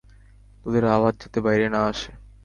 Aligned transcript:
তাদের 0.61 0.83
আওয়াজ 0.95 1.13
যাতে 1.21 1.39
বাইরে 1.41 1.65
না 1.69 1.81
আসে। 1.91 2.11